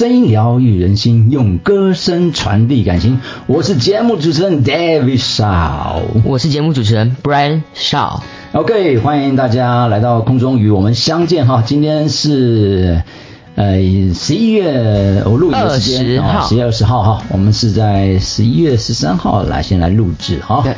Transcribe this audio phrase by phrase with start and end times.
[0.00, 3.20] 用声音疗愈人心，用歌声传递感情。
[3.46, 8.20] 我是节目主持人 David Shaw，我是节目主持人 Brian Shaw。
[8.52, 11.62] OK，欢迎大家来到空中与我们相见哈。
[11.66, 13.02] 今天是
[13.56, 13.74] 呃
[14.14, 17.22] 十一月我录影的时间啊，十月二十号哈。
[17.28, 20.62] 我们是在十一月十三号来先来录制哈。
[20.64, 20.74] 对，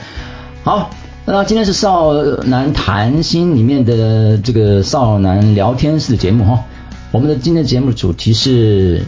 [0.65, 0.91] 好。
[1.25, 2.12] 那今天是少
[2.47, 6.65] 男谈心里面的这个少男聊天室的节目哈。
[7.12, 9.05] 我们的今天节目主题是，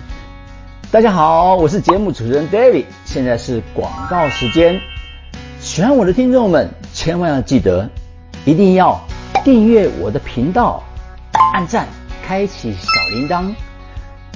[0.91, 4.79] 大家好，我是节目主持人 David，现在是广告时间。
[5.59, 7.89] 喜欢我的听众们，千万要记得，
[8.45, 9.01] 一定要
[9.43, 10.83] 订阅我的频道，
[11.55, 11.89] 按赞，
[12.23, 13.55] 开启小铃铛，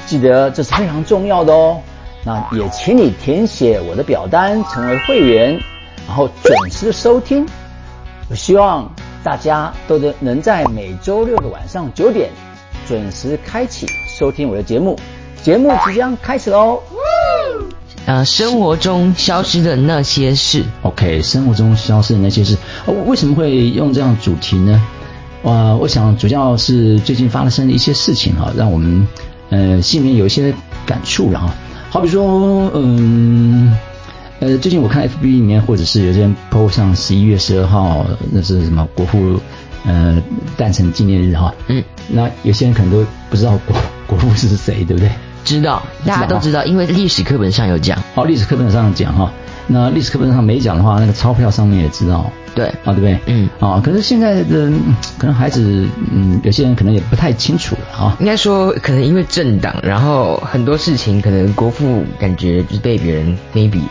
[0.06, 1.78] 记得这是非常重要的哦。
[2.24, 5.60] 那也请你填写我的表单，成为会员，
[6.06, 7.46] 然后准时收听。
[8.30, 8.90] 我希望
[9.23, 12.30] 大家都能能在每周六的晚上九点
[12.88, 14.98] 准时开启收听我的节目。
[15.42, 16.80] 节目即将开始喽！
[18.06, 20.64] 呃，生活中消失的那些事。
[20.80, 22.56] OK，生活中消失的那些事。
[23.06, 24.82] 为什么会用这样主题呢？
[25.42, 29.06] 呃，我想主要是最近发生的一些事情哈，让我们
[29.50, 30.54] 呃心里面有一些
[30.86, 31.54] 感触了哈。
[31.90, 33.76] 好比说，嗯。
[34.40, 39.40] 呃，最近我看 FB 里面，或者是有些人 PO 上十一月十二号，那是什么国父
[39.84, 40.23] 呃
[40.57, 41.54] 诞辰纪念日哈。
[41.68, 41.82] 嗯。
[42.09, 43.76] 那有些人可能都不知道国
[44.07, 45.10] 国父是谁，对不对？
[45.45, 47.99] 知道，大家都知道，因为历史课本上有讲。
[48.15, 49.32] 哦，历史课本上讲哈。
[49.66, 52.30] 那历史课本上没讲的话，那个钞票上面也知道。
[52.54, 52.66] 对。
[52.84, 53.18] 啊，对不对？
[53.26, 53.49] 嗯。
[53.60, 54.71] 啊，可是现在的
[55.18, 58.16] 可能孩子，嗯，有些人可能也不太清楚了啊。
[58.21, 63.82] 应该说，可能因为政党，然后很多事情，可能国父感觉就是被别人 maybe。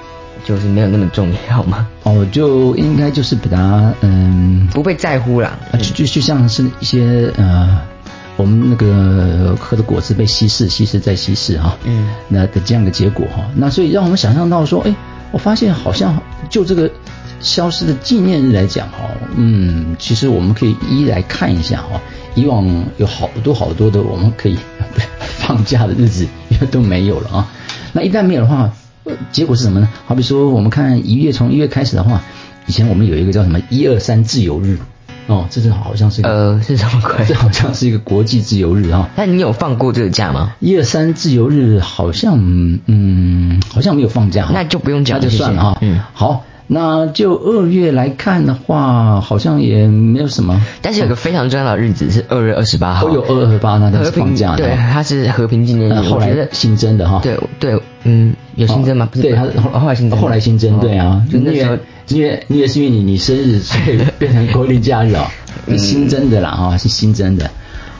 [0.48, 1.86] 就是没有那么重要吗？
[2.04, 7.78] 哦，就应该就是表达嗯不被在乎了，就就就像是一些呃
[8.38, 14.96] 我们那个喝的果汁被稀释、稀释再稀释哈，嗯，那的这样的结果哈，那所以让我们想象到说，哎，
[15.34, 16.18] 我发现好像
[16.50, 16.90] 就这个
[17.42, 19.00] 消失的纪念日来讲哈，
[19.36, 22.00] 嗯，其实我们可以一一来看一下哈，
[22.36, 22.66] 以往
[22.96, 24.58] 有好多好多的我们可以
[25.20, 27.52] 放假的日子，因为都没有了啊，
[27.92, 28.72] 那一旦没有的话。
[29.32, 29.90] 结果是什么呢？
[30.06, 32.22] 好比说，我们看一月，从一月开始的话，
[32.66, 34.78] 以前我们有一个叫什么“一二三自由日”，
[35.28, 37.26] 哦，这是好像是呃是什么鬼？
[37.26, 39.10] 这好像是一个国际自由日啊。
[39.16, 40.54] 那你有放过这个假吗？
[40.60, 42.38] 一二三自由日好像
[42.86, 45.78] 嗯好像没有放假，那就不用讲，那就算了哈。
[45.82, 46.44] 嗯，好。
[46.70, 50.62] 那就二月来看的话，好像也没有什么。
[50.82, 53.08] 但是有个非常重要的日子是二月二十八号。
[53.08, 54.58] 都有二二八那天是放假的。
[54.58, 55.94] 对，它是和平纪念日。
[56.10, 57.22] 后来新增的哈。
[57.24, 59.08] 对对，嗯，有新增吗？
[59.10, 59.46] 不是对，它
[59.80, 60.20] 后来新增。
[60.20, 61.26] 后来新增，对啊。
[61.32, 61.78] 就那时候，
[62.10, 65.26] 因为因为是因为你你生日，所以变成国定假日哦，
[65.78, 67.50] 新增的啦哈，是新增的。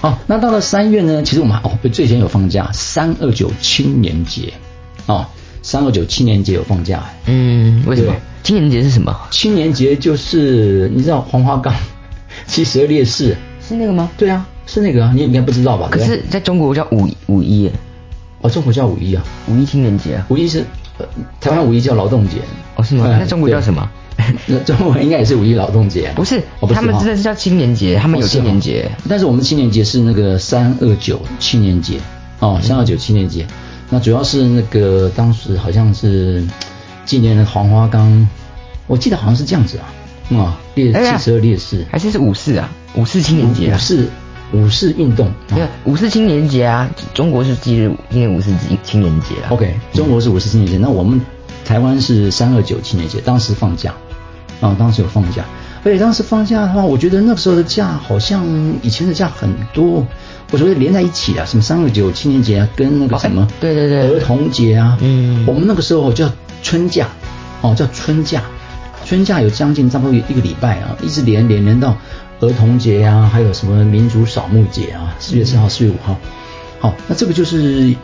[0.02, 4.52] 哦，那到了三月呢，其实我们哦最前有放假，三二九青年节，
[5.06, 5.26] 哦，
[5.62, 7.06] 三二九青年节有放假。
[7.28, 8.14] 嗯，为什么？
[8.48, 9.14] 青年节是什么？
[9.30, 11.76] 青年节就是你知道黄花岗
[12.48, 14.10] 七十二烈士是那个吗？
[14.18, 15.90] 对啊，是那个啊，你应该不知道吧？
[15.92, 17.70] 可是在中国叫五五一，
[18.40, 20.64] 哦，中国叫五一啊，五一青年节啊，五一是
[21.42, 22.38] 台湾五一叫劳动节，
[22.78, 23.18] 哦是吗？
[23.20, 23.86] 那中国叫什么？
[24.46, 26.42] 那中国应该也是五一劳动节，不是？
[26.74, 32.00] 他们真的是叫青年节，他们有青年节，但是我们青年节是那个三二九青年节
[32.40, 33.46] 哦，三二九青年节，
[33.90, 36.42] 那主要是那个当时好像是。
[37.06, 38.28] 纪念的黄花岗，
[38.88, 39.86] 我记得好像是这样子啊，
[40.38, 44.10] 啊，烈七十二烈士，还是是五四啊，五四青年节，五四
[44.54, 49.50] 五四运动，对，五四青年节啊，中国是纪念纪念五四青青年节啊。
[49.50, 51.20] OK，中国是五四青年节，那我们
[51.66, 53.94] 台湾是三二九青年节，当时放假，
[54.62, 55.44] 啊，当时有放假，
[55.84, 58.46] 而且当时放假的话，我觉得那个时候的假好像
[58.82, 60.06] 以前的假很多，
[60.52, 66.30] 我觉得连在一起啊，什么三二九青年节啊，跟那个什么，对对对，儿童节啊，嗯，我们那个时候叫。
[66.64, 67.08] 春假，
[67.62, 68.42] 哦，叫春假，
[69.08, 71.96] 春假有将近差不多一个礼拜啊，一直连连连到
[72.42, 76.20] 儿童节啊，还有什么民族扫墓节啊，四月四号、四月五号，
[76.80, 77.98] 好，那这个就是一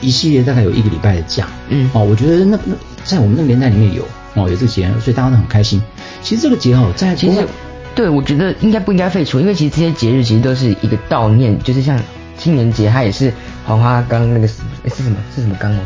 [0.00, 2.74] 一系列大概有一个礼拜的假，嗯，哦，我觉得那那
[3.04, 5.82] 在我们那个年代里面有哦有这个节，所以大家都很开心。
[6.22, 7.46] 其实这个节哦，在其实
[7.94, 12.00] 对我觉得应该不应该废除，因为其实这些节日其实都是一个悼念，就是像
[12.38, 13.30] 青年节，它也是
[13.66, 15.80] 黄花岗那个是什么是什么岗哦。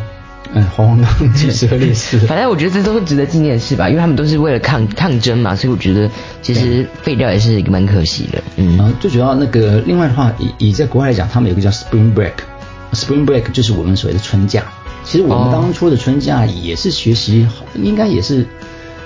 [0.53, 6.11] 嗯，黄花岗七十二烈士， 反正我觉得这都是值得纪念的事吧，因为他们都是为了抗抗争嘛，所以我觉得
[6.43, 8.43] 其实废掉也是一个蛮可惜的。
[8.57, 14.65] 嗯，然后最主要那个另外的话，以以在国外来讲，他们有个叫 Spring Break，Spring Break 就是我们所谓的春假。
[15.05, 18.45] 其实我们当初的春假也是学习，应该也是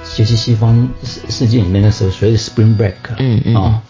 [0.02, 2.94] 学习西方世世界里面的时候所谓的 Spring Break。
[3.18, 3.54] 嗯嗯。
[3.54, 3.82] 啊，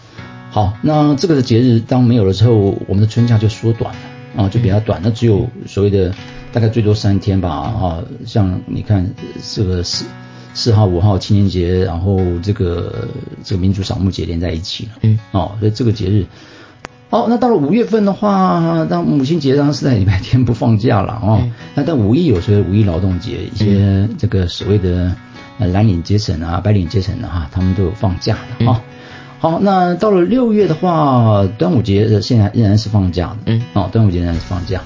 [0.51, 4.01] 好，那这个的节日当没有了之后，我们的春假就缩短了。
[4.37, 6.13] 啊，就比较短，那只有所谓的
[6.53, 9.09] 大概最多三天吧啊，像你看
[9.55, 10.05] 这个四
[10.55, 13.09] 四号五号青年节，然后这个
[13.43, 16.27] 这个民族扫墓节连在一起了，嗯，哦，所以这个节日。
[17.11, 21.49] 好，那到了五月份的话，那母亲节当然是在礼拜天不放假了哦。
[21.77, 25.15] 那但五一有时候五一劳动节，一些这个所谓的
[25.59, 28.83] 呃蓝领阶层啊、白领阶层的哈，他们都有放假的啊。
[29.45, 34.81] 好，那到了六月的话，端午节现在仍然是放假的，嗯，哦，端午节仍然是放假。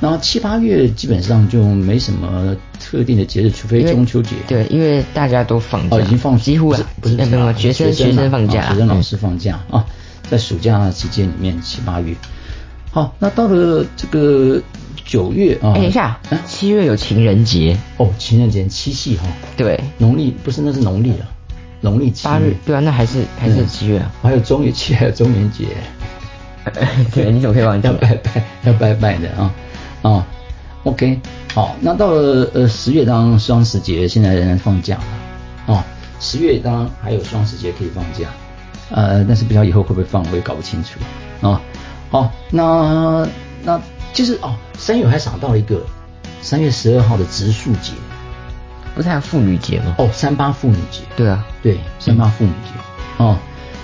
[0.00, 4.34] 然后七八月基本上就没什么特定的节日，除非中秋节。
[4.48, 9.86] 对，因为大家都放假，哦，已经放几乎了，不是没有学生学生放假，学生老师放假啊。
[10.28, 12.12] 在暑假期间里面，七八月，
[12.90, 14.60] 好，那到了这个
[15.04, 17.78] 九月啊，哎，等一下，七月有情人节。
[17.98, 21.28] 哦，情人节七夕哈，对，农历不是那是农历了，
[21.80, 25.66] 农历七月，对啊，那还是还是七月啊，还有中元节，还 有中元节，
[27.12, 27.86] 对，你怎么可以忘记？
[27.88, 29.54] 要拜拜，要拜拜的啊。
[30.02, 30.26] 啊
[30.84, 31.20] ，OK，
[31.54, 34.96] 好，那到了呃十月当双十节，现在仍然放假
[35.66, 35.74] 了。
[35.74, 35.84] 啊，
[36.20, 38.28] 十月当然还有双十节可以放假。
[38.90, 40.98] 呃，但是不知道以后会不会放，我也搞不清楚。
[41.46, 41.60] 啊。
[42.10, 43.28] 好，那
[43.62, 43.80] 那
[44.12, 45.80] 就是哦，三月还想到一个，
[46.42, 47.92] 三月十二号的植树节，
[48.94, 49.94] 不是还有妇女节吗？
[49.98, 51.02] 哦，三八妇女节。
[51.16, 53.24] 对啊，对，三八妇女节。
[53.24, 53.36] 哦，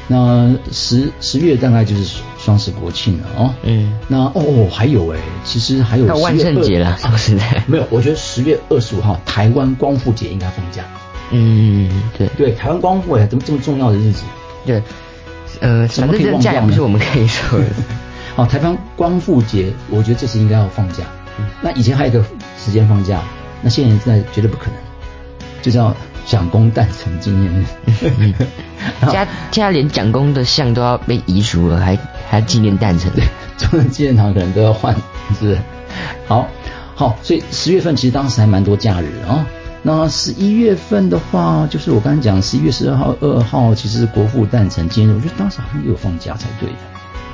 [0.08, 3.54] 那十十月大概就是双十国庆了哦。
[3.62, 3.98] 嗯。
[4.08, 7.62] 那哦哦，还有哎，其实还有万圣节了，说实在。
[7.66, 10.82] 没有，我觉得十月二十五号台湾光复节应该放假。
[11.30, 12.28] 嗯，对。
[12.36, 14.22] 对，台湾光复哎，怎么这么重要的日子？
[14.64, 14.82] 对，
[15.60, 17.66] 呃，反正这个假也不是我们可以说的。
[18.34, 21.04] 好， 台湾光复节，我觉得这是应该要放假。
[21.60, 22.24] 那以前还有一个
[22.58, 23.20] 时间放假，
[23.60, 24.76] 那现在绝对不可能，
[25.66, 25.92] 就叫
[26.24, 28.32] 蒋公诞辰纪念日。
[29.10, 31.98] 家家连蒋公的像都要被移除了，还
[32.28, 33.10] 还纪念诞辰？
[33.16, 33.24] 对，
[33.58, 34.94] 中央纪念堂可能都要换，
[35.36, 35.58] 是不是？
[36.28, 36.46] 好，
[36.94, 39.44] 好，所以十月份其实当时还蛮多假日啊。
[39.82, 46.76] 那十一月份的话，就是我刚才讲十一月十二号、二号，其实是国父诞辰纪念日，我觉得当时好像有放假才对的。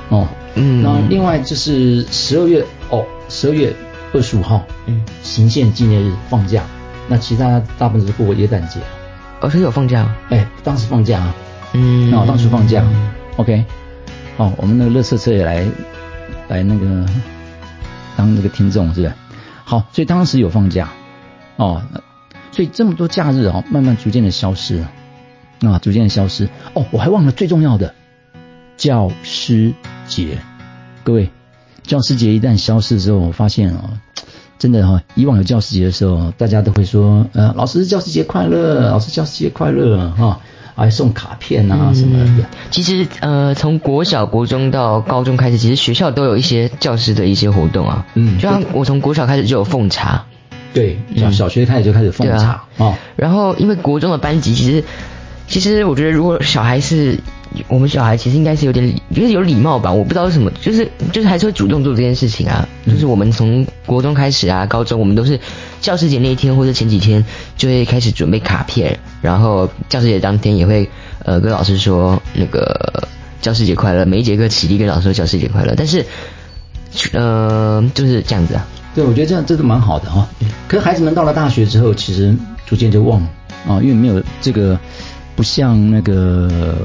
[0.09, 0.81] 哦，嗯。
[0.81, 3.71] 那另外就是十二月哦，十二月
[4.11, 6.63] 二十五号，嗯，行宪纪念日放假。
[7.07, 8.79] 那其他大部分是过耶诞节。
[9.41, 10.09] 哦，是有放假？
[10.29, 11.35] 哎，当时放假啊。
[11.73, 12.09] 嗯。
[12.09, 12.83] 那当时放假。
[13.37, 13.65] OK。
[14.37, 15.65] 哦，我们那个乐色车也来
[16.47, 17.05] 来那个
[18.15, 19.13] 当那个听众是不是？
[19.65, 20.89] 好，所以当时有放假。
[21.57, 21.81] 哦。
[22.51, 26.47] 所以这么多假日啊，慢慢逐渐的消失了，啊，逐渐的消失。
[26.73, 27.95] 哦，我还忘了最重要的
[28.77, 29.73] 教师
[30.07, 30.37] 节。
[31.03, 31.31] 各位，
[31.81, 33.99] 教师节一旦消失之后，我发现啊，
[34.63, 40.39] 真的哈，以往有教师节的时候，大家都会说，呃，老师教师节快乐，老师教师节快乐，哈，
[40.73, 42.45] 还送卡片啊什么的。
[42.71, 48.05] 其实呃，从国小、国中到高中开始，其实学校都有一些教师的一些活动啊。
[48.13, 50.23] 嗯，就像我从国小开始就有奉茶。
[50.73, 52.97] 对，小小学开始就开始奉茶啊。
[53.17, 54.83] 然后，因为国中的班级，其实，
[55.49, 57.19] 其实我觉得，如果小孩是
[57.67, 59.91] 我们小孩，其实应该是有点，就是有礼貌吧。
[59.91, 62.67] 我不知道为什么，就是就是还是会主动做这件事情啊。
[62.85, 65.39] 就是我们从国中开始啊，高中我们都是
[65.81, 67.23] 教师节那一天或者前几天
[67.57, 70.89] 就会开始准备卡片，然后教师节当天也会
[71.23, 73.07] 呃跟老师说那个
[73.41, 75.73] 教师节快乐，每一节课起立跟老师说教师节快乐。
[75.75, 76.05] 但是，
[77.13, 78.65] 呃，就是这样子啊。
[78.95, 80.27] 对，我觉得这样真的蛮好的哈。
[80.67, 83.29] 可是孩子们到了大学之后，其实逐渐就忘了
[83.67, 84.79] 啊，因为没有这个，
[85.35, 86.75] 不像那个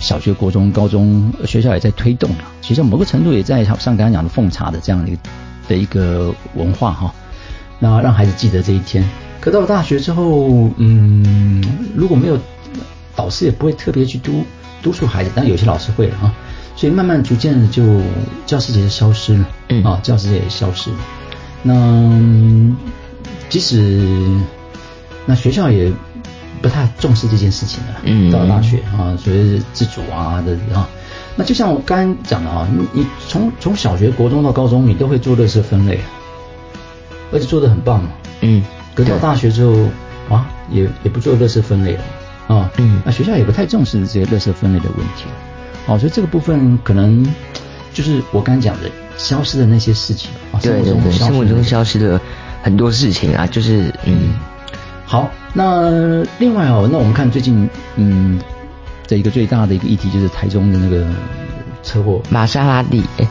[0.00, 2.44] 小学、国中、高中学校也在推动了。
[2.62, 5.20] 学校某个程度也在像刚才讲的奉茶的这样的一个
[5.68, 7.14] 的一个文化哈，
[7.78, 9.08] 那让孩子记得这一天。
[9.40, 11.62] 可到了大学之后，嗯，
[11.94, 12.38] 如果没有
[13.14, 14.44] 导师，也不会特别去督
[14.82, 16.34] 督促孩子，但有些老师会了啊。
[16.74, 18.00] 所以慢慢逐渐的就
[18.46, 20.96] 教师节就消失了，嗯啊，教师节也消失了。
[21.62, 22.74] 那
[23.48, 24.26] 即使
[25.26, 25.92] 那学校也
[26.58, 28.00] 不太重视这件事情了。
[28.04, 30.88] 嗯，到了大学啊，所以自主啊的啊，
[31.36, 36.00] 那就像我刚刚讲的啊，你你从从小学、国中到高中，你都会做乐色分类，
[37.32, 38.10] 而且做的很棒嘛。
[38.42, 38.62] 嗯，
[38.94, 39.74] 可到大学之后
[40.28, 42.02] 啊，也也不做乐色分类了
[42.48, 42.70] 啊。
[42.76, 45.94] 嗯，那学校也不太重视这些乐色分类的问题了。
[45.94, 47.26] 哦，所以这个部分可能
[47.92, 48.90] 就是我刚刚讲的。
[49.18, 50.78] 消失的那些事情啊，生
[51.36, 52.20] 活中消失的
[52.62, 54.32] 很多事情啊，就是嗯，
[55.04, 58.38] 好，那另外哦，那我们看最近嗯
[59.06, 61.06] 的一个最大的一个议题就是台中的那个
[61.82, 63.26] 车祸，玛莎拉蒂，哎，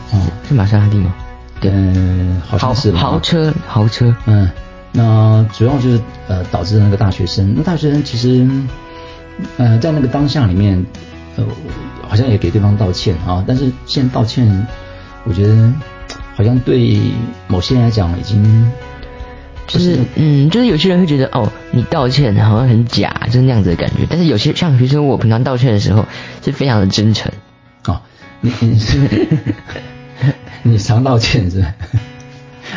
[0.48, 1.14] 是玛莎拉蒂吗？
[1.62, 4.48] 嗯，好像是豪车，豪车，嗯，
[4.92, 8.48] 那主要就是呃导致那个大学生，那大学生其实
[9.56, 10.84] 呃在那个当下里面
[11.36, 11.44] 呃
[12.08, 14.66] 好像也给对方道歉啊，但是现在道歉。
[15.24, 15.70] 我觉得
[16.34, 16.98] 好像对
[17.48, 18.72] 某些人来讲已经
[19.68, 24.06] 就是嗯，就是有些人会觉得哦，你道歉好像很假，就是那样子的感觉。
[24.08, 26.06] 但是有些像比如说我平常道歉的时候
[26.42, 27.30] 是非常的真诚。
[27.86, 28.00] 哦，
[28.40, 28.98] 你你是
[30.64, 31.74] 你常道歉是吧？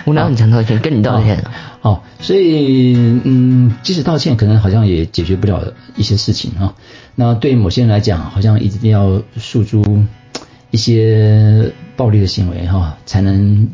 [0.05, 0.79] 我哪有很常道歉？
[0.79, 1.43] 跟你道歉。
[1.81, 2.93] 哦，所以
[3.23, 6.75] 嗯，即使道歉，可能好像也解决不了一些事情啊。
[7.15, 10.03] 那对某些人来讲，好像一定要诉诸
[10.69, 13.67] 一些暴力的行为哈，才能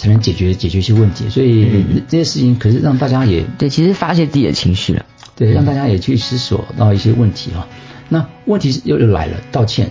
[0.00, 1.28] 才能解决解决一些问题。
[1.28, 1.68] 所以
[2.08, 5.04] 这些事情，可是让大家也对，其实发泄自己的情绪了。
[5.36, 7.66] 对，让大家也去思索到一些问题哈。
[8.08, 9.90] 那问题又又来了，道歉，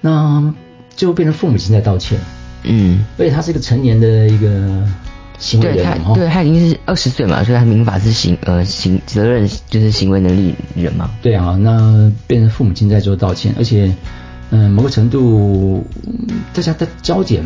[0.00, 0.54] 那
[0.94, 2.20] 最后变成父母亲在道歉。
[2.62, 4.86] 嗯，而且他是一个成年的一个
[5.38, 11.10] 行为人哈，对他已经是二十岁嘛，所以他民法是行呃行责任就是行为能力人嘛。
[11.20, 13.92] 对啊，那变成父母亲在做道歉，而且
[14.50, 15.86] 嗯某个程度
[16.52, 17.44] 大家的焦点，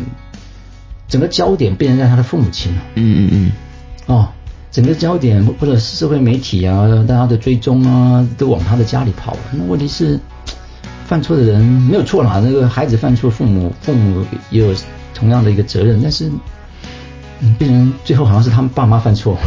[1.07, 2.81] 整个焦点变成在他的父母亲了。
[2.95, 3.51] 嗯嗯嗯。
[4.07, 4.29] 哦，
[4.71, 9.39] 整个焦点或者社会媒体啊，大家的追踪啊，都往他的家里跑了。
[9.51, 10.19] 那问题是，
[11.05, 14.73] 犯错的人没有错啦，那个孩子犯错，父母父母也有。
[15.17, 16.29] 同样的一个责任，但是
[17.39, 19.37] 嗯变成最后好像是他们爸妈犯错。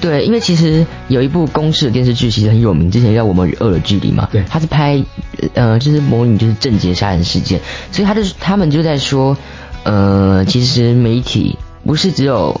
[0.00, 4.26] 对，因为其实有一部公式的电视剧其实很有名，之前叫《我们与恶的距离》嘛。
[4.32, 4.42] 对。
[4.48, 5.04] 他是拍
[5.52, 7.60] 呃，就是模拟就是郑捷杀人事件，
[7.92, 9.36] 所以他就他们就在说，
[9.84, 12.60] 呃，其实媒体不是只有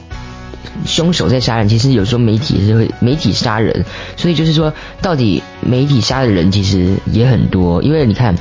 [0.86, 3.84] 凶手在杀人，其实有时候媒体是会媒体杀人，
[4.16, 4.72] 所以就是说，
[5.02, 8.34] 到底媒体杀的人其实也很多，因为你看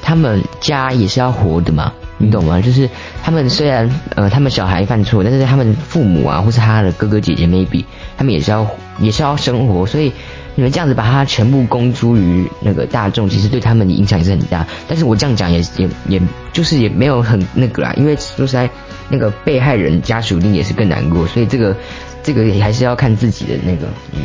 [0.00, 1.92] 他们家也是要活的嘛。
[2.18, 2.60] 你懂吗？
[2.60, 2.88] 就是
[3.20, 7.84] 他们虽然呃，他们小孩犯错，但是他们父母啊，或是他的哥哥姐姐，maybe
[8.16, 8.64] 他们也是要
[8.98, 10.12] 也是要生活，所以
[10.54, 14.66] 你们这样子把他全部公诸于那个大众，其实对他们的影响也是很大。
[14.88, 16.20] 但是我这样讲也也也
[16.52, 18.68] 就是也没有很那个啦，因为说实在，
[19.08, 21.76] 那个被害人家属一定也是更难过，所以这个
[22.22, 24.20] 这个还是要看自己的那个嗯。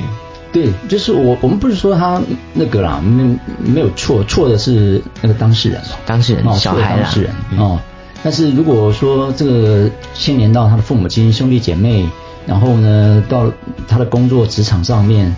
[0.54, 2.20] 对，就是我，我们不是说他
[2.54, 7.80] 那个啦，没没有错，错的是那个当事人当事人，小孩当事人哦。
[8.24, 12.08] 但是如果说这个牵连到他的父母亲、兄弟姐妹，
[12.48, 13.52] 然后呢，到
[13.88, 15.36] 他的工作职场上面，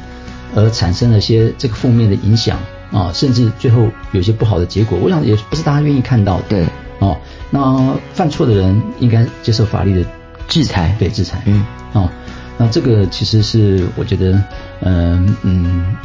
[0.56, 2.60] 而产生了些这个负面的影响
[2.92, 6.44] 啊，甚至最后有些不好的结果，我想也不是大家愿意看到的。
[6.48, 6.66] 对，
[7.00, 7.18] 哦，
[7.50, 10.10] 那犯错的人应该接受法律的
[10.48, 12.10] 制裁，对，制裁，嗯，哦。
[12.58, 14.40] 那这个其实是我觉得，
[14.82, 15.96] 嗯嗯，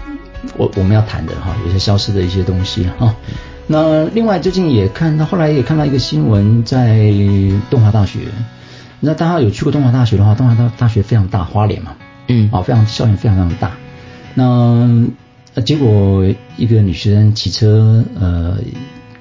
[0.56, 3.14] 我我们要谈的哈，有些消失的一些东西哈。
[3.66, 7.12] 那另外最近也看到，后来也看到一个新闻，在
[7.68, 8.20] 东华大学。
[9.04, 11.94] 那大家有去过东华大学的话，东华大大学非常大，花莲嘛，
[12.28, 13.76] 嗯，啊，非常校园非常非常大。
[14.34, 15.06] 那
[15.62, 16.24] 结果
[16.56, 18.58] 一个女学生骑车，呃，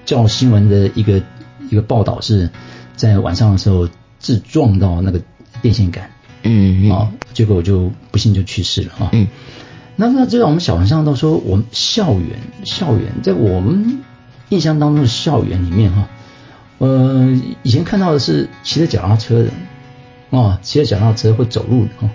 [0.05, 1.21] 叫新闻的一个
[1.69, 2.49] 一个报道是
[2.95, 5.21] 在晚上的时候自撞到那个
[5.61, 6.09] 电线杆。
[6.43, 9.09] 嗯，啊，结果我就不幸就去世了啊。
[9.11, 9.27] 嗯，
[9.95, 13.99] 那那就让我们小文上都说，我们校园校园在我们
[14.49, 16.07] 印象当中的校园里面哈，
[16.79, 19.51] 呃，以前看到的是骑着脚踏车的，
[20.33, 22.09] 哦，骑着脚踏车会走路的哦，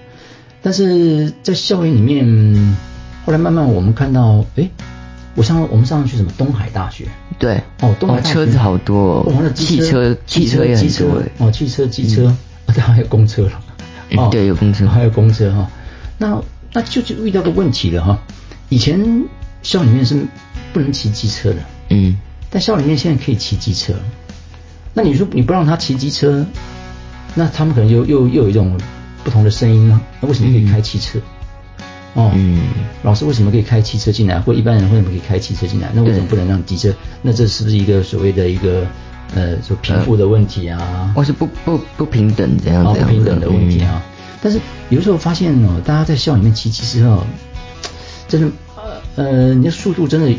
[0.61, 2.77] 但是在校园里面，
[3.25, 4.69] 后来慢慢我们看到，哎，
[5.37, 7.07] 我上我们上去什么东海大学，
[7.39, 13.53] 对，哦，东海车子好多，哦，汽车汽车也很多，哦，汽车机车，当然还有公车了。
[14.17, 15.71] 哦，对，有公车，还有公车哈。
[16.17, 18.19] 那那就就遇到个问题了哈。
[18.69, 19.25] 以前
[19.63, 20.27] 校里面是
[20.73, 21.57] 不能骑机车的，
[21.91, 22.17] 嗯，
[22.51, 23.93] 但校里面现在可以骑机车。
[24.95, 26.45] 那你说你不让他骑机车，
[27.35, 28.78] 那他们可能又又又有一种
[29.25, 30.00] 不同的声音呢？
[30.20, 31.18] 那为什么可以开汽车？
[32.14, 32.61] 哦，嗯，
[33.02, 35.90] 老师为什么可以开汽车进来，或一般人为什么可以开汽车进来？
[35.94, 36.94] 那为什么不能让机车？
[37.23, 38.87] 那这是不是一个所谓的一个？
[39.35, 44.02] 呃，就贫富的问题啊，或是不不不平等这样子，不平等的问题啊。
[44.40, 44.58] 但是
[44.88, 47.23] 有时候发现哦，大家在校里面骑，其实哦，
[48.26, 50.35] 真的呃呃，你的速度真的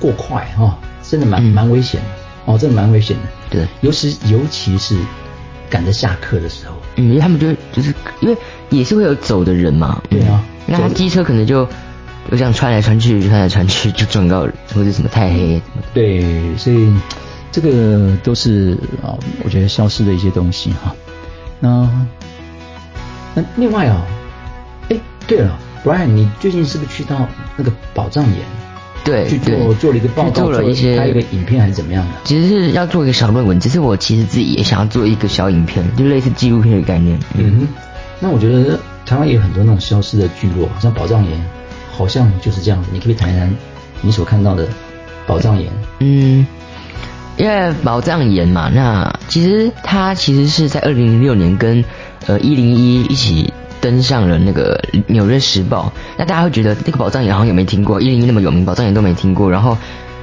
[0.00, 3.22] 过快哈，真的蛮蛮危险的哦，真的蛮危险的。
[3.50, 4.96] 对，尤其尤其是
[5.70, 8.36] 赶着下课的时候，嗯，因为他们就就是因为
[8.68, 11.64] 也是会有走的人嘛，对啊，那他机车可能就
[12.30, 14.40] 就这样穿来穿去，穿来穿去就撞到
[14.74, 15.62] 或者什么太黑，
[15.94, 16.92] 对，所以。
[17.52, 20.94] 这个都是啊，我觉得消失的一些东西哈。
[21.58, 21.90] 那
[23.34, 24.06] 那另外啊，
[24.88, 24.96] 哎，
[25.26, 28.36] 对了，Brian，你最近是不是去到那个宝藏岩？
[29.04, 32.12] 对，去做做了一个报道，做了一些拍一个影片还是怎么样的？
[32.24, 37.18] 其实是要做一个小论文，只是我其实自己也想要做一个小影片，就类似纪录片的概念。
[37.34, 37.68] 嗯哼。
[38.20, 41.44] 那我觉得台湾也有很多那种消失的聚落，像宝藏岩，
[41.90, 42.90] 好像就是这样子。
[42.92, 43.50] 你可以谈一谈
[44.02, 44.68] 你所看到的
[45.26, 45.70] 宝藏岩。
[46.00, 46.46] 嗯。
[47.36, 51.82] 因为宝藏岩嘛，那其实它其实是在二零零六年跟
[52.26, 55.92] 呃一零一一起登上了那个《纽约时报》。
[56.16, 59.50] 那大家会觉得那个宝藏岩好像也没听过，一零一那么有名，宝藏岩都没听过。
[59.50, 59.76] 然后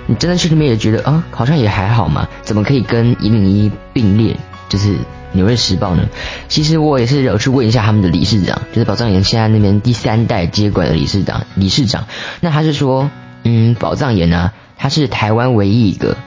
[0.06, 4.38] 你真的去那边也觉得啊，好像也还好嘛，怎么可以跟一零一并列？
[4.70, 4.94] 就是
[5.32, 6.04] 《纽约时报》呢？
[6.48, 12.06] 其实我也是有去问一下他们的理事长，就是宝藏岩现在那边第三代接管的理事长，理事长。
[12.42, 13.10] 那他是说，
[13.44, 16.18] 嗯，宝藏岩呢，它是台湾唯一一个。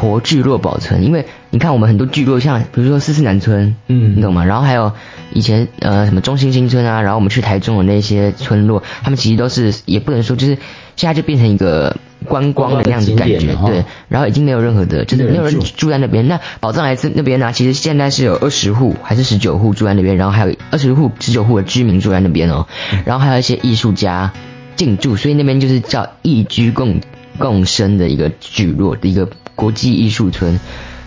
[0.00, 4.44] 活聚落保存，因为你看我们很多聚落，像比如说四四南村，嗯，你懂吗？
[4.44, 4.92] 然后还有
[5.32, 10.58] 以前呃什么中心新村啊，然后我们去台中的那些村落，他们其实都是也不能说就是
[10.96, 11.96] 现在就变成一个
[12.26, 13.84] 观光的那样子感觉，对。
[14.08, 16.26] 然后已经没有任何的，就是没有人住在那边。
[16.26, 22.66] 那宝藏来自那边呢，其实现在是有二十户还是十九户住在那边，然后还有二十户十九户的居民住在那边哦。
[23.04, 24.32] 然后还有一些艺术家
[24.76, 27.00] 进驻，所以那边就是叫异居共
[27.38, 29.28] 共生的一个聚落的一个。
[29.56, 30.58] 国际艺术村，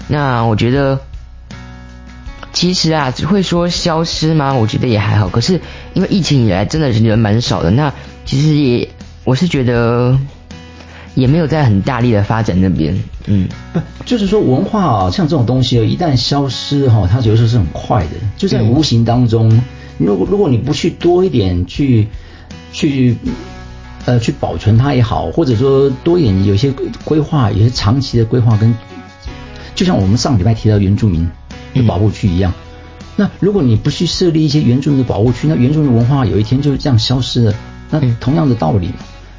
[0.08, 1.02] 那我觉得
[2.54, 4.54] 其实啊，会说消失吗？
[4.54, 5.28] 我觉得也还好。
[5.28, 5.60] 可是
[5.94, 7.72] 因为疫情以来，真的是人蛮少的。
[7.72, 7.94] 那
[8.24, 8.88] 其实也，
[9.26, 10.18] 我是觉得
[11.14, 12.98] 也没有在很大力的发展那边。
[13.26, 19.62] 嗯，不，就是说文化啊，像这种东西，一旦消失哈，它有时候是很快的，就在无形当中。
[19.98, 22.08] 如果如果你不去多一点去
[22.72, 23.18] 去。
[24.08, 26.74] 呃，去保存它也好，或者说多一点有些
[27.04, 28.74] 规划，有些长期的规划，跟
[29.76, 31.30] 就像我们上礼拜提到原住民
[31.74, 32.54] 的保护区一样。
[33.18, 37.54] 那如果你不去设立一些原住民的保护区，那原住民文化有一天就这样消失了。
[37.90, 38.92] 那同样的道理，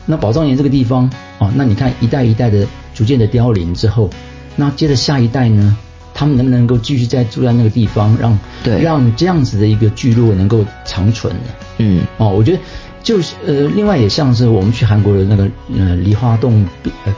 [0.05, 4.11] 那宝藏岩这个地方啊，那你看一代一代的逐渐的凋零之后，
[4.55, 5.75] 那接着下一代呢，
[6.13, 8.39] 他们能不能够继续再住在那个地方，让
[8.83, 11.41] 让这样子的一个聚落能够长存呢？
[11.79, 12.59] 嗯，哦，我觉得。
[13.03, 16.67] 就是呃，另外也像是我们去韩国的那个呃梨花洞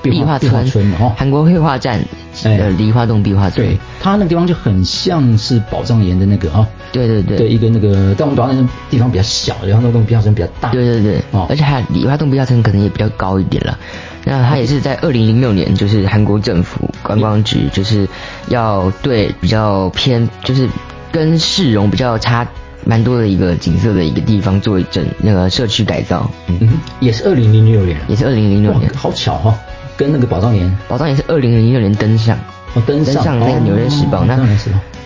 [0.03, 2.01] 壁画村哦，韩国绘画站
[2.45, 13.79] 呃梨花洞壁画村，对，它那个地方就很像是宝藏岩的那个啊，对对对，对一个那个，但我们宝藏岩地方比较小，梨花洞壁画村比较大，对对对，哦，而且它梨花洞壁画村可能也比较高一点了。
[14.25, 18.07] 那它也是在二零零六年，就是韩国政府观光局就是
[18.49, 20.69] 要对比较偏，就是
[21.11, 22.47] 跟市容比较差。
[22.85, 29.55] 蛮多的一个景色的一个地方，作为整那个社区改造，嗯，也是二零零六年，也是二零零六年，好巧哈，
[29.97, 32.39] 跟那个宝藏岩，宝藏岩是二零零六年登上，
[32.75, 33.39] 哦，登上。
[33.39, 34.37] 那个纽约时报，那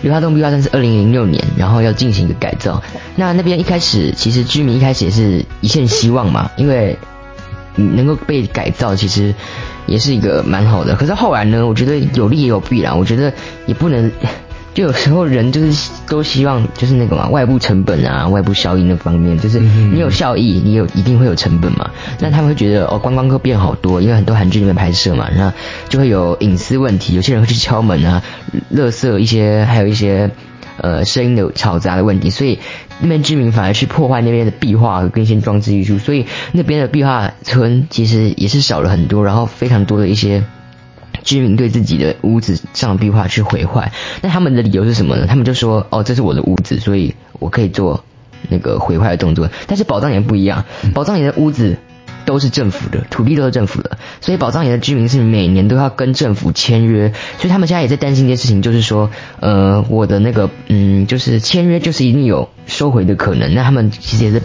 [0.01, 2.81] 绿化洞壁画站是二零零六年，然后要进行一个改造，
[3.15, 6.97] 那那边一开始其实居民一开始也是一线希望嘛，因为
[7.75, 9.33] 能够被改造，其实
[9.85, 13.33] 也是一个蛮好的，可是后来呢，我觉得有利也有弊啦，我觉得
[13.65, 14.09] 也不能。
[14.75, 21.89] 就有时候人就是都希望就是那个嘛，外部成本啊，外部效益那方面，就是你有效益，你有一定会有成本嘛。
[22.19, 25.53] 那他们会觉得哦，观光客变好多，因为很多韩剧里面拍摄嘛，那
[25.87, 28.21] 就会有隐私问题，有些人会去敲门啊，
[28.75, 30.29] 垃圾一些，还有一些
[30.81, 32.59] 呃声音的嘈杂的问题，所以
[32.99, 40.43] 那边居民反而去破坏那边的壁画跟一些装置艺术，所以那边的壁画村其实也是少了很多，然后非常多的一些。
[41.25, 45.25] 居民对自己的屋子上的壁画去毁坏，那他们的理由是什么呢？
[45.27, 48.05] 他们就说：“哦，这是我的屋子，所以我可以做
[48.47, 51.77] 那个毁坏的动作。”但是宝藏岩不一样，宝藏岩的屋子
[52.25, 59.09] 都是政府的，土地都是政府的，所以宝藏岩的居民是每年都要跟政府签约，所以他们现在也在担心一件事情，就是说，
[59.39, 64.41] 呃，我的那个，嗯，就是签约就是一定有收回的可能，那他们其实也是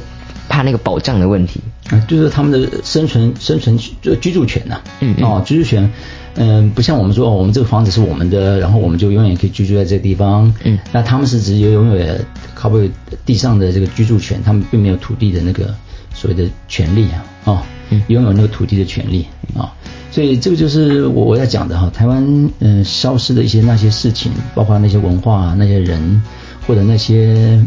[0.50, 5.90] 怕那个保障的问题，啊，就是他们的生存生存就居住权呐，嗯，哦，居住权。
[6.34, 10.52] 嗯，不像我们说，我们这个房子是我们的，然后我们就永远可以居住在这个地方。
[10.62, 12.06] 嗯，那他们是直接拥有
[12.54, 12.90] 靠背
[13.26, 15.74] 地上的这个居住权，他们并没有土地的那个
[16.14, 17.62] 所谓的权利啊，哦，
[18.08, 19.26] 拥有那个土地的权利。
[19.56, 19.74] 啊，
[20.12, 26.22] 所以这个就是我我在讲的哈，台湾嗯消失的一些那些事情，包括那些文化、那些人
[26.66, 27.60] 或者那些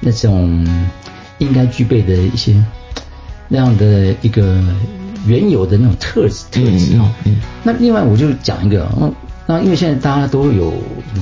[0.00, 0.66] 那种
[1.40, 2.54] 应该具备的一些
[3.48, 4.62] 那样的一个。
[5.26, 7.06] 原有的那种特质特质哦，
[7.62, 9.14] 那另外我就讲一个，嗯，
[9.46, 10.72] 那因为现在大家都有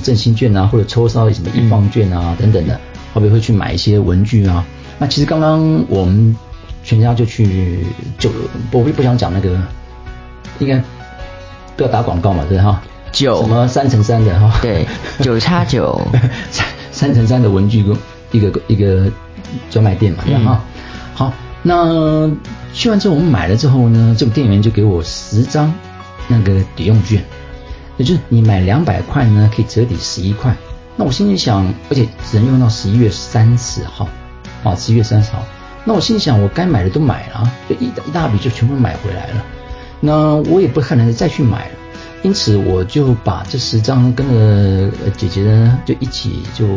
[0.01, 2.79] 振兴券啊，或者抽到什么一方券啊等等的，
[3.13, 4.65] 好比会去买一些文具啊？
[4.99, 6.33] 那其实刚刚我们
[6.81, 7.79] 全家就去
[8.17, 8.29] 就，
[8.71, 9.59] 我不不想讲那个，
[10.59, 10.81] 应该
[11.75, 12.81] 不要打广告嘛，对哈？
[13.11, 14.59] 九什么三乘三的哈？
[14.61, 14.87] 对，
[15.19, 16.01] 九叉九
[16.51, 17.97] 三三乘三的文具工
[18.31, 19.11] 一个一个
[19.69, 20.61] 专卖店嘛，对哈？
[21.13, 21.33] 好，
[21.63, 22.29] 那。
[22.71, 25.73] 去完之后，我们买了之后呢，这个店员就给我十张
[26.27, 27.19] 那个抵用券，
[27.97, 30.55] 也就是你买两百块呢，可以折抵十一块。
[30.95, 34.07] 那我心里想，而且只能用到十一月三十号，
[34.63, 35.43] 啊，十一月三十号。
[35.83, 39.43] 那我心里想，我该买的都买了，就一一大笔就全部买回来了。
[39.99, 41.71] 那我也不可能再去买了。
[42.21, 46.67] 因此我就把这十张跟着姐姐呢就一起就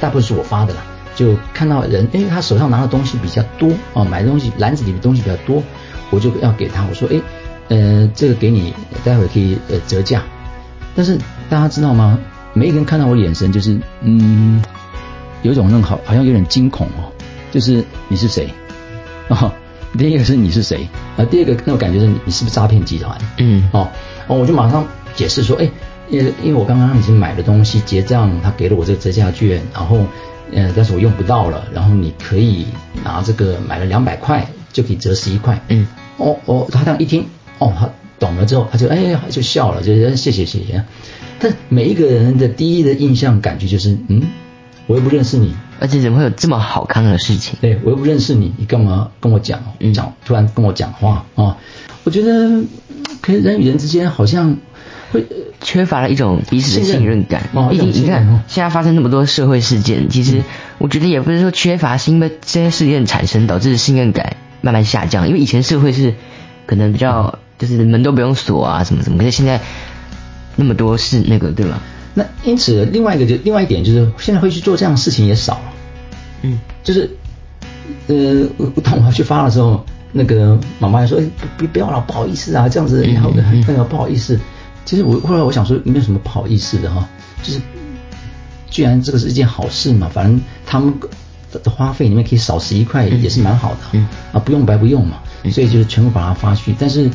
[0.00, 0.80] 大部分是我发的啦，
[1.14, 5.62] 就看到人哎他手上拿的东西比较多啊，买的东西篮子里的东西比较多，
[6.10, 7.20] 我就要给他我说哎
[7.68, 8.74] 呃这个给你
[9.04, 10.22] 待会可以呃折价，
[10.94, 12.18] 但是大家知道吗？
[12.52, 14.62] 每一个人看到我眼神就是嗯
[15.42, 17.10] 有一种那种好好像有点惊恐哦，
[17.50, 18.48] 就是你是谁
[19.28, 19.52] 啊？
[19.96, 21.24] 第一个是你是谁啊？
[21.26, 23.16] 第二个那种感觉是你是不是诈骗集团？
[23.38, 23.88] 嗯哦
[24.26, 25.70] 哦，我就马上解释说，哎，
[26.08, 29.98] 因为因为我刚刚已经买了东西结账，他给了我这个折价券，然后
[30.52, 32.66] 呃，但是我用不到了，然后你可以
[33.02, 35.60] 拿这个买了两百块就可以折十一块。
[35.68, 35.86] 嗯，
[36.18, 37.26] 哦哦，他这样一听，
[37.58, 40.84] 哦，他懂了之后，他就哎就笑了，就谢谢谢谢。
[41.38, 44.22] 但每一个人的第一的印象感觉就是，嗯，
[44.86, 45.54] 我又不认识你。
[45.80, 47.56] 而且怎么会有这么好看的事情？
[47.60, 49.60] 对我又不认识你，你干嘛跟我讲
[49.92, 50.14] 讲？
[50.24, 51.56] 突然跟我讲话啊？
[52.04, 52.62] 我觉得，
[53.20, 54.56] 可是人与人之间好像
[55.14, 55.24] 会
[55.60, 57.48] 缺乏了一种彼此的信任感。
[57.52, 60.42] 哦，毕竟你看哦，现在发生那么多社会事件，其实
[60.78, 65.28] 我觉得也不是说缺乏，是因为这些事件产生导致信任感慢慢下降。
[65.28, 66.14] 因为以前社会是
[66.66, 69.60] 可能比较就是门都不用锁啊，什么什么，可是现在
[70.56, 71.80] 那么多是那个对吧？
[72.14, 75.72] 那因此，另外一个就另外一点就是，现在会去做这样的事情也少了。
[76.42, 77.10] 嗯，就是
[78.06, 78.46] 呃，
[78.82, 81.24] 当我要去发的时候，那个妈妈还说：“哎，
[81.56, 83.32] 不不要了，不好意思啊，这样子，然后
[83.66, 84.38] 那个不好意思。”
[84.84, 87.08] 其实我后来我想说，没有什么不好意思的哈，
[87.42, 87.60] 就是
[88.68, 90.92] 居然这个是一件好事嘛，反正他们
[91.50, 93.78] 的花费里面可以少十一块，也是蛮好的。
[93.92, 95.18] 嗯啊，不用白不用嘛，
[95.50, 96.74] 所以就是全部把它发去。
[96.78, 97.08] 但是，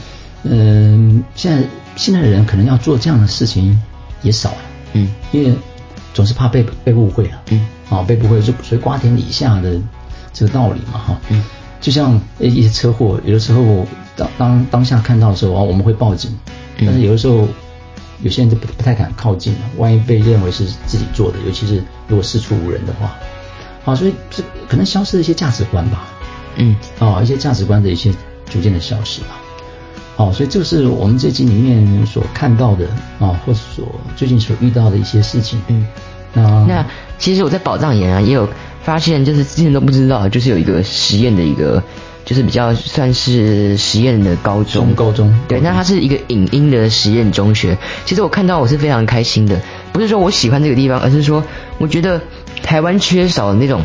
[0.44, 3.82] 嗯，现在现在的人可能要做这样的事情
[4.22, 4.58] 也少了。
[4.94, 5.54] 嗯，因为
[6.14, 7.42] 总是怕被被误会了。
[7.50, 9.78] 嗯，啊，被误会就所以瓜田李下的
[10.32, 11.22] 这个道理嘛，哈。
[11.30, 11.44] 嗯，
[11.82, 16.38] 就像一些车祸，有的时候当当当下看到的时候啊，我们会报警，
[16.78, 17.48] 但是有的时候
[18.22, 23.16] 有些人就不不太敢靠近了，万一被认为是自己做的，尤其是如果事出无人的话，
[23.84, 26.06] 好，所以这可能消失了一些价值观吧。
[26.58, 28.14] 嗯，啊，一些价值观的一些
[28.50, 29.40] 逐渐的消失吧。
[30.18, 32.86] 哦，所以这是我们这集里面所看到的
[33.20, 33.88] 啊，或者所
[34.18, 35.62] 最近所遇到的一些事情。
[35.70, 35.88] 嗯，
[36.34, 36.86] 那那
[37.18, 38.48] 其实我在宝藏岩啊也有
[38.84, 41.82] 发现，就是之前都不知道，就是有一个实验的一个，
[42.26, 44.94] 就是比较算是实验的高中。
[44.96, 47.78] 高中对，那它是一个影音的实验中学。
[48.06, 49.60] 其实我看到我是非常开心的，
[49.92, 51.44] 不是说我喜欢这个地方，而是说
[51.78, 52.22] 我觉得
[52.62, 53.82] 台湾缺少那种。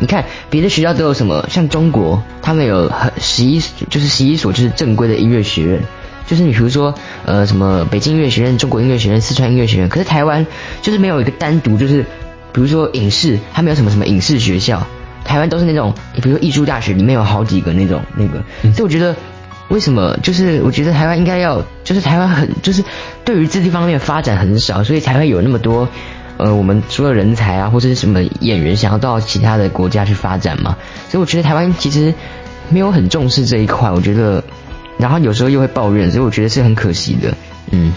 [0.00, 1.44] 你看别的学校都有什么？
[1.50, 3.60] 像中国，他们有很十一，
[3.90, 5.82] 就是十一所就是正规的音乐学院，
[6.28, 10.46] 就是你比如说呃什么北京音乐学院、中国音乐学院、四川音乐学院，可是台湾
[10.80, 12.02] 就是没有一个单独，就是
[12.52, 14.86] 比如说影视，它没有什么什么影视学校，
[15.24, 19.16] 台湾都是那种，比如说艺术大学里面有好几个那种那个，所以我觉得
[19.68, 22.84] 为什么就是我觉得台湾应该要，就是台湾很就是
[23.24, 25.88] 对于这地方面发展很少，所以才会有那么多。
[26.40, 30.76] 呃，我们除了人才啊，或者是什么演员想要到其他的国家去发展嘛，
[31.08, 32.14] 所以我觉得台湾其实
[32.68, 34.44] 没有很重视这一块，我觉得，
[34.98, 37.34] 然后有时候又会抱怨，所以我觉得是很可惜的，
[37.70, 37.92] 嗯。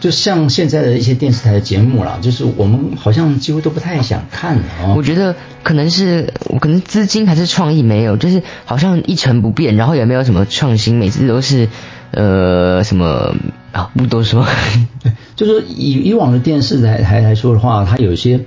[0.00, 4.94] 就像现在的一些电视台的节目啦，就是我们好像几乎都不太想看了哦。
[4.96, 11.68] 我觉得可能是可能资金还是创意没有，就是好像一成不变，然后也没有什么创新，每次都是
[12.10, 13.36] 呃什么
[13.70, 14.44] 啊不多说。
[15.36, 18.40] 就是以以往的电视台台来说的话，它有一些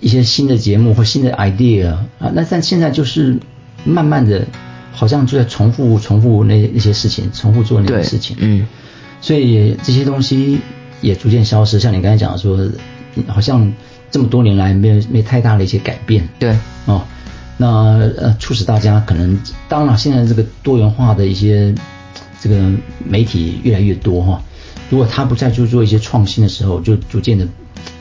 [0.00, 3.38] 一些新的节目或新的 idea 啊，那但现在就是
[3.84, 4.48] 慢慢的，
[4.96, 8.34] 好像就在重复重复那那些事情，重复做那些事情。
[8.40, 8.66] 嗯，
[9.20, 10.58] 所以这些东西
[11.02, 11.78] 也逐渐消失。
[11.78, 12.58] 像你刚才讲的说，
[13.28, 13.70] 好像
[14.10, 16.26] 这么多年来没有没太大的一些改变。
[16.38, 16.56] 对，
[16.86, 17.04] 哦，
[17.58, 17.66] 那
[18.16, 21.74] 呃促使大家可能，当然现在这个多元化的一些
[22.40, 22.72] 这个
[23.04, 24.42] 媒体越来越多哈。
[24.88, 27.46] 如果他不再去做一些创新的时候，就逐渐的，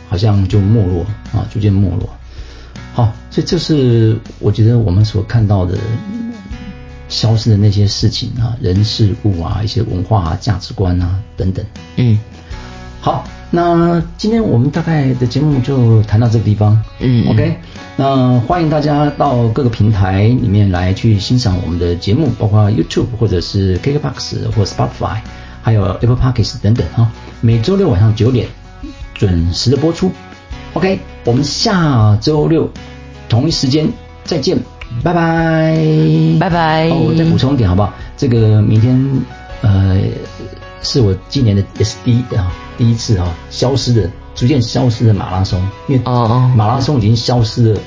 [0.07, 1.03] 好像就没落
[1.33, 2.07] 啊，逐渐没落。
[2.93, 5.77] 好，所以这是我觉得我们所看到的
[7.07, 11.65] 消失的那些事情啊，人事物啊，一些文化啊、价值观啊等等。
[11.97, 12.17] 嗯，
[13.01, 16.81] 好，那今天我们大概的节目就谈到这个地方。
[16.99, 17.57] 嗯，OK，
[17.95, 25.19] 那欢迎大家到各个平台里面来去欣赏我们的节目，包括 YouTube 或者是 KKBox 或 Spotify。
[25.61, 28.47] 还有 Apple Podcasts 等等哈，每周六晚上九点
[29.15, 30.11] 准时的播出。
[30.73, 32.69] OK，我们下周六
[33.27, 33.91] 同一时间
[34.23, 34.59] 再见，
[35.03, 35.77] 拜拜，
[36.39, 36.89] 拜拜。
[36.89, 37.93] 哦，我再补充一点好不好？
[38.17, 38.99] 这个明天
[39.61, 39.97] 呃
[40.81, 47.79] 是我今年的也是第一啊第一次啊消失的逐渐消失的马拉松，因为哦马拉松已经消失了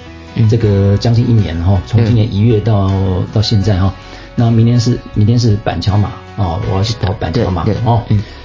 [0.50, 2.90] 这个将近一年了哈，从今年一月到
[3.32, 3.92] 到现在哈。
[4.34, 8.02] 那明天是明天是板桥马哦，我要去跑板桥马哦，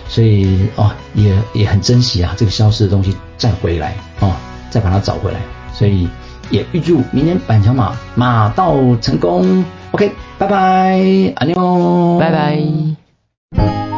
[0.07, 4.31] 所以哦，也也很珍惜啊，这个消失的东西再回来哦，
[4.71, 5.39] 再把它找回来。
[5.71, 6.07] 所以
[6.49, 9.63] 也预祝明年板桥马马到成功。
[9.91, 13.92] OK，拜拜，阿妞，拜拜。